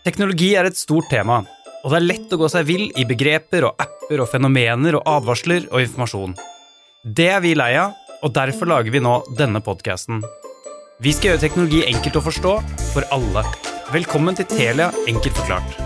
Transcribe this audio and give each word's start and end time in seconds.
Teknologi 0.00 0.54
er 0.56 0.64
et 0.64 0.78
stort 0.80 1.10
tema, 1.12 1.42
og 1.84 1.92
det 1.92 1.96
er 1.98 2.04
lett 2.06 2.30
å 2.32 2.38
gå 2.40 2.46
seg 2.48 2.64
vill 2.64 2.86
i 2.96 3.04
begreper 3.04 3.66
og 3.68 3.82
apper 3.84 4.22
og 4.24 4.30
fenomener 4.32 4.96
og 4.96 5.02
advarsler 5.04 5.66
og 5.68 5.82
informasjon. 5.82 6.32
Det 7.04 7.26
er 7.28 7.42
vi 7.44 7.50
lei 7.52 7.74
av, 7.76 7.92
og 8.24 8.32
derfor 8.32 8.70
lager 8.70 8.94
vi 8.94 9.02
nå 9.04 9.18
denne 9.36 9.60
podkasten. 9.64 10.22
Vi 11.04 11.12
skal 11.12 11.34
gjøre 11.34 11.42
teknologi 11.42 11.82
enkelt 11.84 12.16
å 12.16 12.22
forstå 12.24 12.52
for 12.94 13.04
alle. 13.12 13.42
Velkommen 13.92 14.38
til 14.38 14.48
Telia 14.48 14.86
enkelt 15.10 15.36
forklart. 15.36 15.76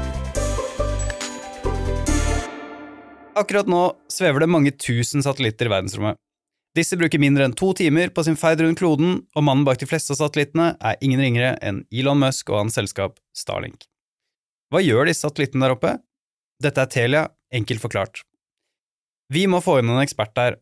Akkurat 3.35 3.67
nå 3.67 3.81
svever 4.15 4.45
det 4.45 4.51
mange 4.55 4.75
tusen 4.79 5.27
satellitter 5.27 5.67
i 5.67 5.73
verdensrommet. 5.75 6.21
Disse 6.79 6.95
bruker 6.99 7.23
mindre 7.23 7.49
enn 7.49 7.57
to 7.59 7.73
timer 7.75 8.15
på 8.15 8.23
sin 8.27 8.39
ferd 8.39 8.63
rundt 8.63 8.79
kloden, 8.79 9.19
og 9.35 9.47
mannen 9.47 9.67
bak 9.67 9.83
de 9.83 9.91
fleste 9.91 10.15
av 10.15 10.23
satellittene 10.23 10.77
er 10.79 11.03
ingen 11.03 11.23
ringere 11.23 11.57
enn 11.67 11.83
Elon 11.91 12.23
Musk 12.23 12.55
og 12.55 12.63
hans 12.63 12.79
selskap 12.79 13.19
Starlink. 13.35 13.89
Hva 14.75 14.81
gjør 14.83 15.07
disse 15.07 15.23
satellittene 15.23 15.69
der 15.69 15.73
oppe? 15.77 15.91
Dette 16.59 16.83
er 16.83 16.89
Telia, 16.91 17.21
enkelt 17.55 17.79
forklart. 17.79 18.25
Vi 19.31 19.45
må 19.47 19.61
få 19.63 19.77
inn 19.79 19.93
en 19.93 20.01
ekspert 20.03 20.33
der. 20.35 20.57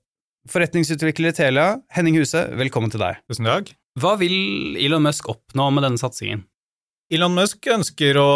Forretningsutvikler 0.52 1.32
i 1.32 1.36
Telia, 1.38 1.64
Henning 1.96 2.18
Huse, 2.20 2.42
velkommen 2.60 2.92
til 2.92 3.00
deg. 3.00 3.22
Tusen 3.24 3.48
takk. 3.48 3.72
Hva 3.96 4.12
vil 4.20 4.76
Elon 4.76 5.06
Musk 5.06 5.32
oppnå 5.32 5.70
med 5.72 5.86
denne 5.86 6.02
satsingen? 6.02 6.44
Elon 7.08 7.32
Musk 7.38 7.64
ønsker 7.72 8.20
å, 8.20 8.28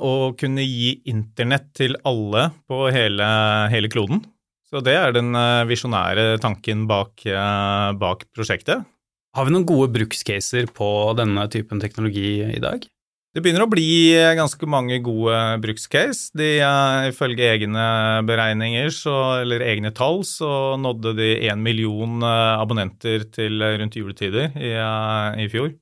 å 0.00 0.32
kunne 0.40 0.64
gi 0.64 0.94
internett 1.12 1.74
til 1.76 2.00
alle 2.08 2.48
på 2.64 2.86
hele, 2.96 3.28
hele, 3.68 3.92
kloden. 3.92 4.24
Så 4.64 4.80
det 4.80 4.96
er 4.96 5.12
den 5.12 5.36
eh, 5.36 5.68
visjonære 5.68 6.38
tanken 6.40 6.88
bak, 6.88 7.20
eh, 7.28 7.90
bak 8.00 8.30
prosjektet. 8.32 8.88
Har 9.36 9.44
vi 9.44 9.52
noen 9.52 9.68
gode 9.68 9.92
brukscaser 9.92 10.72
på 10.72 10.88
denne 11.20 11.50
typen 11.52 11.84
teknologi 11.84 12.38
i 12.48 12.64
dag? 12.64 12.88
Det 13.36 13.42
begynner 13.44 13.66
å 13.66 13.68
bli 13.68 14.14
eh, 14.16 14.32
ganske 14.38 14.66
mange 14.70 14.96
gode 15.04 15.36
brukscase. 15.60 16.30
De, 16.38 16.46
uh, 16.64 17.08
ifølge 17.10 17.50
egne 17.52 17.88
beregninger 18.28 18.88
så, 18.94 19.16
eller 19.42 19.64
egne 19.66 19.92
tall 19.94 20.22
så 20.24 20.78
nådde 20.80 21.12
de 21.18 21.28
én 21.50 21.60
million 21.60 22.24
uh, 22.24 22.56
abonnenter 22.56 23.26
til 23.34 23.60
rundt 23.60 24.00
juletider 24.00 24.56
i, 24.56 24.72
i, 25.44 25.50
fjor. 25.52 25.74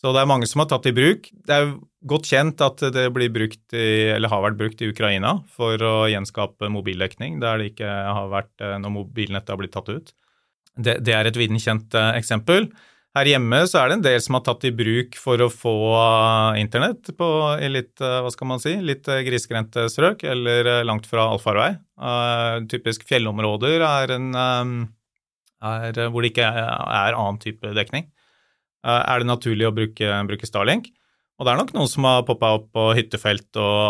Så 0.00 0.10
det 0.16 0.24
er 0.24 0.32
mange 0.32 0.48
som 0.50 0.64
har 0.64 0.70
tatt 0.72 0.90
i 0.90 0.94
bruk. 0.96 1.30
Det 1.30 1.54
er 1.54 1.72
godt 2.10 2.26
kjent 2.26 2.64
at 2.66 2.82
det 2.96 3.06
blir 3.14 3.30
brukt 3.30 3.76
i, 3.76 4.10
eller 4.16 4.32
har 4.32 4.42
vært 4.48 4.58
brukt 4.58 4.82
i 4.82 4.90
Ukraina 4.90 5.36
for 5.54 5.78
å 5.78 5.94
gjenskape 6.10 6.72
mobildekning 6.72 7.38
der 7.42 7.60
det 7.60 7.74
ikke 7.74 7.86
har 7.86 8.30
vært 8.32 8.64
når 8.80 8.96
mobilnettet 8.96 9.52
har 9.52 9.60
blitt 9.60 9.76
tatt 9.76 9.92
ut. 9.92 10.14
Det, 10.80 10.96
det 11.04 11.14
er 11.14 11.28
et 11.28 11.38
viden 11.38 11.60
kjent 11.60 11.94
eksempel. 12.16 12.70
Her 13.10 13.26
hjemme 13.26 13.58
så 13.66 13.80
er 13.80 13.90
det 13.90 13.94
en 13.96 14.04
del 14.04 14.20
som 14.22 14.36
har 14.36 14.44
tatt 14.46 14.64
i 14.68 14.70
bruk 14.74 15.16
for 15.18 15.42
å 15.42 15.48
få 15.50 15.74
eh, 15.98 16.60
internett 16.62 17.10
på, 17.18 17.28
i 17.58 17.70
litt, 17.72 17.96
eh, 17.98 18.20
hva 18.22 18.30
skal 18.30 18.50
man 18.52 18.62
si, 18.62 18.76
litt 18.86 19.08
eh, 19.10 19.24
grisgrendte 19.26 19.88
strøk, 19.90 20.22
eller 20.30 20.84
langt 20.86 21.08
fra 21.10 21.26
allfarvei. 21.32 21.72
Uh, 22.00 22.62
typisk 22.70 23.02
fjellområder 23.04 23.82
er 23.84 24.14
en 24.14 24.30
er, 24.32 25.98
hvor 26.08 26.22
det 26.22 26.30
ikke 26.30 26.46
er, 26.46 27.18
annen 27.18 27.40
type 27.42 27.74
dekning. 27.76 28.06
Uh, 28.86 29.02
er 29.02 29.20
det 29.20 29.28
naturlig 29.28 29.66
å 29.68 29.74
bruke, 29.74 30.22
bruke, 30.30 30.48
Starlink? 30.48 30.88
Og 31.40 31.44
det 31.44 31.52
er 31.52 31.60
nok 31.60 31.74
noen 31.74 31.90
som 31.90 32.06
har 32.06 32.22
poppa 32.28 32.54
opp 32.60 32.70
på 32.76 32.86
hyttefelt 32.94 33.58
og, 33.58 33.84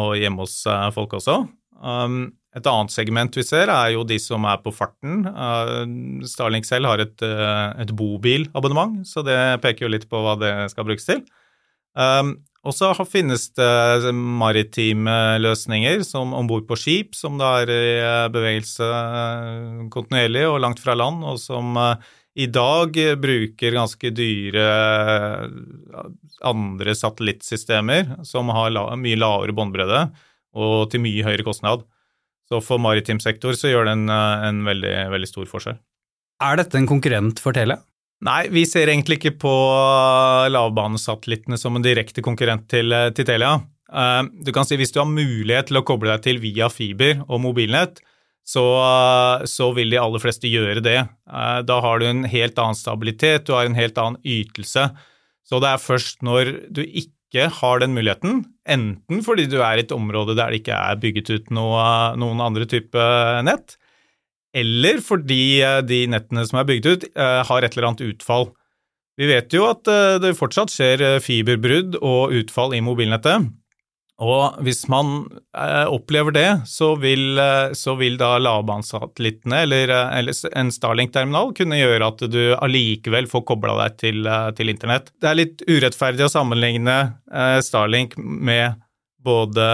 og 0.00 0.12
hjemme 0.18 0.42
hos 0.42 0.64
folk 0.96 1.14
også. 1.20 1.44
Um, 1.80 2.32
et 2.56 2.66
annet 2.66 2.90
segment 2.90 3.36
vi 3.38 3.44
ser, 3.46 3.70
er 3.70 3.92
jo 3.94 4.02
de 4.06 4.18
som 4.18 4.44
er 4.50 4.58
på 4.62 4.72
farten. 4.74 5.22
Eh, 5.30 5.82
Starlink 6.26 6.66
selv 6.66 6.90
har 6.90 7.02
et, 7.02 7.22
eh, 7.22 7.82
et 7.84 7.92
bobilabonnement, 7.94 9.06
så 9.06 9.22
det 9.26 9.62
peker 9.62 9.86
jo 9.86 9.92
litt 9.94 10.08
på 10.10 10.22
hva 10.24 10.34
det 10.40 10.54
skal 10.72 10.88
brukes 10.88 11.06
til. 11.06 11.22
Um, 11.94 12.38
og 12.62 12.74
så 12.76 12.92
finnes 13.08 13.48
det 13.56 14.12
maritime 14.14 15.38
løsninger 15.40 16.04
som 16.04 16.34
om 16.36 16.46
bord 16.46 16.66
på 16.68 16.76
skip, 16.76 17.14
som 17.16 17.38
da 17.40 17.62
er 17.62 17.72
i 17.72 18.30
bevegelse 18.30 18.84
kontinuerlig 19.90 20.44
og 20.46 20.60
langt 20.60 20.82
fra 20.82 20.94
land, 20.94 21.24
og 21.24 21.40
som 21.40 21.72
i 22.36 22.46
dag 22.46 22.94
bruker 23.18 23.74
ganske 23.74 24.12
dyre 24.12 24.66
andre 26.46 26.94
satellittsystemer 26.94 28.20
som 28.28 28.52
har 28.54 28.76
mye 29.00 29.18
lavere 29.18 29.56
båndbredde 29.56 30.04
og 30.60 30.90
til 30.92 31.02
mye 31.02 31.24
høyere 31.26 31.46
kostnad. 31.46 31.88
Så 32.50 32.58
for 32.66 32.82
maritim 32.82 33.20
sektor 33.22 33.54
så 33.54 33.70
gjør 33.70 33.86
det 33.86 33.94
en, 33.94 34.08
eh, 34.10 34.48
en 34.48 34.64
veldig, 34.66 34.94
veldig, 35.12 35.28
stor 35.30 35.46
forskjell. 35.46 35.78
Er 36.42 36.56
dette 36.58 36.78
en 36.78 36.88
konkurrent 36.88 37.38
for 37.38 37.54
Telia? 37.54 37.78
Nei, 38.26 38.48
vi 38.52 38.64
ser 38.66 38.90
egentlig 38.90 39.20
ikke 39.20 39.38
på 39.46 39.52
eh, 39.54 40.50
lavbanesatellittene 40.50 41.58
som 41.60 41.76
en 41.76 41.84
direkte 41.84 42.24
konkurrent 42.26 42.66
til, 42.68 42.92
eh, 42.92 43.10
til 43.14 43.28
Telia. 43.28 43.60
Du 43.90 44.52
kan 44.54 44.62
si 44.62 44.76
Hvis 44.78 44.92
du 44.94 45.00
har 45.00 45.08
mulighet 45.10 45.66
til 45.66 45.80
å 45.80 45.82
koble 45.82 46.12
deg 46.12 46.22
til 46.22 46.38
via 46.38 46.68
fiber 46.70 47.24
og 47.26 47.40
mobilnett, 47.42 47.98
så, 48.46 48.62
så, 49.50 49.74
vil 49.74 49.90
de 49.90 49.98
aller 49.98 50.22
fleste 50.22 50.46
gjøre 50.46 50.78
det. 50.78 51.08
Da 51.66 51.80
har 51.82 51.98
du 51.98 52.06
en 52.06 52.22
helt 52.22 52.54
annen 52.54 52.78
stabilitet, 52.78 53.46
du 53.46 53.52
har 53.52 53.66
en 53.66 53.74
helt 53.74 53.98
annen 53.98 54.22
ytelse. 54.22 54.92
Så 55.42 55.58
det 55.58 55.72
er 55.72 55.82
først 55.82 56.22
når 56.22 56.70
du 56.70 56.84
ikke 56.86 57.19
ikke 57.30 57.46
har 57.60 57.78
den 57.78 57.94
muligheten, 57.94 58.42
enten 58.66 59.22
fordi 59.22 59.46
du 59.46 59.60
er 59.62 59.78
i 59.78 59.84
et 59.84 59.94
område 59.94 60.34
der 60.34 60.50
det 60.50 60.64
ikke 60.64 60.74
er 60.74 60.98
bygget 60.98 61.30
ut 61.30 61.52
noe, 61.54 61.84
noen 62.18 62.42
andre 62.42 62.66
type 62.66 63.04
nett, 63.46 63.76
eller 64.50 64.98
fordi 65.04 65.60
eh, 65.62 65.78
de 65.86 66.02
nettene 66.10 66.42
som 66.48 66.58
er 66.58 66.66
bygget 66.66 66.90
ut, 66.90 67.06
eh, 67.14 67.42
har 67.46 67.62
et 67.62 67.76
eller 67.76 67.92
annet 67.92 68.02
utfall. 68.08 68.50
Vi 69.20 69.28
vet 69.30 69.54
jo 69.54 69.68
at 69.70 69.86
eh, 69.90 70.18
det 70.22 70.34
fortsatt 70.38 70.74
skjer 70.74 71.22
fiberbrudd 71.22 72.00
og 72.00 72.34
utfall 72.34 72.74
i 72.74 72.82
mobilnettet. 72.82 73.46
Og 74.20 74.58
hvis 74.66 74.82
man 74.92 75.22
eh, 75.56 75.86
opplever 75.88 76.34
det, 76.36 76.48
så 76.68 76.92
vil, 77.00 77.38
eh, 77.40 77.72
så 77.76 77.94
vil 77.96 78.18
da 78.20 78.34
lavbanesatellittene 78.42 79.62
eller, 79.64 79.92
eh, 79.96 80.18
eller, 80.18 80.36
en 80.60 80.72
Starlink-terminal 80.74 81.54
kunne 81.56 81.80
gjøre 81.80 82.10
at 82.12 82.26
du 82.28 82.40
allikevel 82.58 83.30
får 83.30 83.46
kobla 83.48 83.78
deg 83.80 83.96
til, 84.02 84.20
eh, 84.28 84.50
til, 84.58 84.72
internett. 84.72 85.08
Det 85.16 85.30
er 85.30 85.40
litt 85.40 85.64
urettferdig 85.64 86.26
å 86.26 86.32
sammenligne 86.32 86.98
eh, 87.32 87.58
Starlink 87.64 88.18
med 88.20 88.76
både 89.24 89.64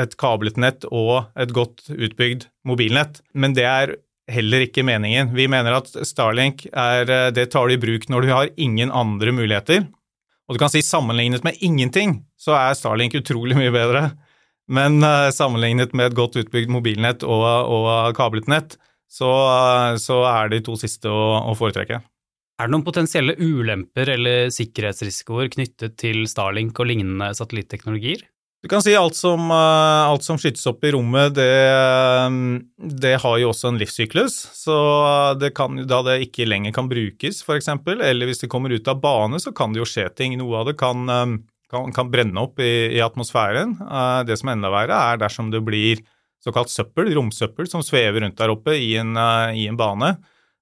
et 0.00 0.14
kablet 0.20 0.56
nett 0.60 0.84
og 0.88 1.28
et 1.36 1.50
godt 1.52 1.90
utbygd 1.92 2.46
mobilnett, 2.64 3.20
men 3.36 3.52
det 3.56 3.66
er 3.68 3.92
heller 4.32 4.64
ikke 4.64 4.84
meningen. 4.84 5.34
Vi 5.36 5.44
mener 5.52 5.76
at 5.76 5.90
Starlink 6.08 6.64
er, 6.72 7.04
det 7.36 7.50
tar 7.52 7.68
du 7.68 7.76
i 7.76 7.80
bruk 7.80 8.08
når 8.08 8.24
du 8.24 8.32
har 8.32 8.54
ingen 8.56 8.92
andre 8.96 9.34
muligheter. 9.36 9.84
Og 10.46 10.54
du 10.54 10.62
kan 10.62 10.70
si 10.70 10.82
sammenlignet 10.84 11.44
med 11.46 11.58
ingenting, 11.64 12.20
så 12.38 12.54
er 12.54 12.76
Starlink 12.78 13.16
utrolig 13.18 13.56
mye 13.58 13.72
bedre. 13.74 14.10
Men 14.70 14.98
uh, 15.02 15.30
sammenlignet 15.34 15.94
med 15.94 16.10
et 16.10 16.18
godt 16.18 16.38
utbygd 16.38 16.70
mobilnett 16.74 17.24
og, 17.26 17.46
og 17.70 18.14
kablet 18.18 18.48
nett, 18.50 18.76
så, 19.10 19.30
uh, 19.30 19.94
så, 20.02 20.20
er 20.30 20.50
de 20.50 20.62
to 20.66 20.74
siste 20.78 21.10
å, 21.10 21.26
å, 21.50 21.54
foretrekke. 21.58 22.00
Er 22.56 22.68
det 22.68 22.72
noen 22.72 22.86
potensielle 22.86 23.36
ulemper 23.38 24.10
eller 24.14 24.48
sikkerhetsrisikoer 24.54 25.50
knyttet 25.52 25.98
til 26.00 26.24
Starlink 26.30 26.78
og 26.80 26.90
lignende 26.90 27.30
satellitteknologier? 27.36 28.24
Du 28.62 28.68
kan 28.68 28.82
si 28.82 28.96
alt 28.96 29.14
som, 29.14 29.50
eh, 29.50 30.04
alt 30.10 30.24
som 30.24 30.38
skytes 30.40 30.64
opp 30.66 30.84
i 30.84 30.90
rommet, 30.94 31.34
det, 31.36 31.44
eh, 31.44 32.30
det, 33.00 33.14
har 33.22 33.38
jo 33.38 33.50
også 33.52 33.68
en 33.68 33.78
livssyklus. 33.78 34.36
Så 34.56 34.76
det 35.38 35.52
kan, 35.54 35.76
da 35.86 36.00
det 36.02 36.16
ikke 36.28 36.48
lenger 36.48 36.72
kan 36.72 36.88
brukes, 36.88 37.42
f.eks., 37.44 37.68
eller 37.68 38.26
hvis 38.26 38.40
det 38.40 38.50
kommer 38.50 38.72
ut 38.72 38.88
av 38.88 39.00
bane, 39.00 39.38
så 39.38 39.52
kan 39.54 39.72
det 39.72 39.84
jo 39.84 39.86
skje 39.88 40.08
ting. 40.16 40.38
Noe 40.40 40.62
av 40.62 40.66
det 40.70 40.78
kan, 40.80 41.04
eh, 41.08 41.36
kan, 41.70 41.92
kan 41.92 42.10
brenne 42.10 42.40
opp 42.40 42.58
i, 42.58 42.96
i, 42.96 43.00
atmosfæren. 43.04 43.76
Det 44.26 44.38
som 44.38 44.48
er 44.48 44.56
enda 44.56 44.72
verre, 44.72 45.02
er 45.12 45.20
dersom 45.20 45.52
det 45.52 45.60
blir 45.66 46.00
såkalt 46.42 46.70
søppel, 46.70 47.12
romsøppel, 47.14 47.68
som 47.68 47.84
svever 47.84 48.24
rundt 48.24 48.38
der 48.38 48.54
oppe 48.54 48.74
i 48.78 48.96
en, 48.96 49.16
i 49.54 49.66
en 49.66 49.76
bane, 49.76 50.12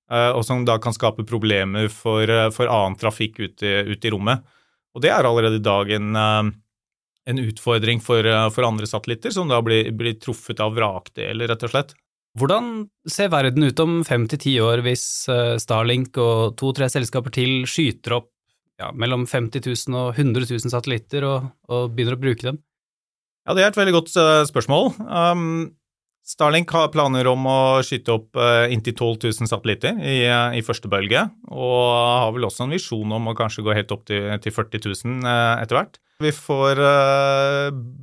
og 0.09 0.41
som 0.45 0.65
da 0.65 0.79
kan 0.81 0.97
skape 0.97 1.27
problemer 1.29 1.91
for, 1.93 2.25
for 2.57 2.73
annen 2.73 2.97
trafikk 2.97 3.41
ute, 3.43 3.85
ut 3.85 4.05
i 4.05 4.13
rommet. 4.13 4.41
Og 4.97 5.05
det 5.05 5.13
er 5.13 5.29
allerede 5.29 5.61
i 5.61 5.65
dag 5.65 5.91
en 5.93 6.55
en 7.31 7.41
utfordring 7.41 8.03
for, 8.05 8.27
eh, 8.27 8.51
for, 8.51 8.67
andre 8.67 8.87
satellitter, 8.87 9.31
som 9.31 9.49
da 9.49 9.61
blir, 9.63 9.91
blir 9.97 10.19
truffet 10.21 10.61
av 10.61 10.75
vrakdeler, 10.77 11.49
rett 11.49 11.65
og 11.65 11.73
slett. 11.73 11.95
Hvordan 12.39 12.89
ser 13.07 13.31
verden 13.31 13.63
ut 13.63 13.81
om 13.81 14.01
fem 14.05 14.27
til 14.29 14.41
ti 14.43 14.55
år 14.61 14.83
hvis 14.83 15.29
eh, 15.31 15.55
Starlink 15.63 16.19
og 16.19 16.57
to-tre 16.59 16.89
selskaper 16.91 17.35
til 17.35 17.63
skyter 17.71 18.19
opp 18.19 18.31
ja, 18.83 18.91
mellom 18.91 19.23
50 19.31 19.63
000 19.63 19.99
og 20.01 20.19
100 20.19 20.49
000 20.51 20.73
satellitter 20.73 21.27
og, 21.29 21.53
og, 21.71 21.93
begynner 21.95 22.19
å 22.19 22.23
bruke 22.25 22.49
dem? 22.49 22.59
Ja, 23.47 23.55
det 23.55 23.63
er 23.63 23.71
et 23.71 23.79
veldig 23.79 23.93
godt 23.95 24.11
uh, 24.17 24.43
spørsmål. 24.49 24.95
Um, 25.05 25.45
Starlink 26.25 26.71
har 26.73 26.89
planer 26.89 27.29
om 27.29 27.45
å 27.45 27.59
skyte 27.85 28.15
opp 28.15 28.39
uh, 28.41 28.65
inntil 28.73 28.95
12 28.97 29.27
000 29.43 29.51
satellitter 29.51 29.99
i, 30.01 30.23
uh, 30.25 30.57
i, 30.57 30.63
første 30.65 30.89
bølge, 30.89 31.27
og 31.53 31.83
har 31.93 32.33
vel 32.33 32.47
også 32.49 32.65
en 32.65 32.73
visjon 32.73 33.13
om 33.13 33.29
å 33.29 33.35
kanskje 33.37 33.65
gå 33.67 33.77
helt 33.77 33.93
opp 33.93 34.07
til, 34.09 34.31
til 34.41 34.55
40 34.57 34.89
000 35.05 35.29
etter 35.61 35.79
hvert. 35.79 36.01
Vi 36.23 36.31
får 36.33 36.79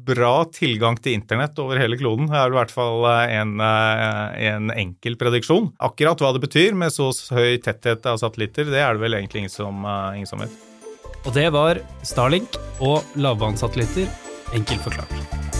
bra 0.05 0.33
tilgang 0.51 0.97
til 0.99 1.15
internett 1.15 1.57
over 1.63 1.79
hele 1.79 1.95
kloden. 1.97 2.27
Det 2.29 2.35
er 2.37 2.51
i 2.51 2.57
hvert 2.57 2.73
fall 2.75 3.05
en, 3.07 3.53
en, 3.63 4.67
enkel 4.75 5.15
prediksjon. 5.17 5.69
Akkurat 5.79 6.19
hva 6.21 6.33
det 6.35 6.43
betyr 6.43 6.75
med 6.77 6.91
så 6.93 7.07
høy 7.31 7.55
tetthet 7.63 8.05
av 8.11 8.19
satellitter, 8.21 8.67
det 8.67 8.83
er 8.83 8.99
det 8.99 9.05
vel 9.05 9.15
egentlig 9.17 9.45
ingen 9.45 9.53
som, 9.55 9.87
ingen 10.11 10.29
som 10.29 10.43
vet. 10.43 10.59
Og 11.23 11.31
det 11.39 11.47
var 11.55 11.79
Starlink 12.03 12.59
og 12.83 12.99
lavbanesatellitter 13.15 14.11
Enkelt 14.51 14.83
forklart. 14.83 15.50